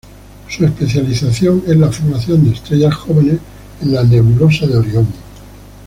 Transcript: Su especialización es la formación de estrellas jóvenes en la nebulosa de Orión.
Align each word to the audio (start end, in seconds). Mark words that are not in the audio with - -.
Su 0.49 0.65
especialización 0.65 1.63
es 1.67 1.77
la 1.77 1.91
formación 1.91 2.43
de 2.45 2.55
estrellas 2.55 2.95
jóvenes 2.95 3.37
en 3.83 3.93
la 3.93 4.03
nebulosa 4.03 4.65
de 4.65 4.75
Orión. 4.77 5.07